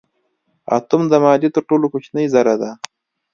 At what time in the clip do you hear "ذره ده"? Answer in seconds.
2.35-2.71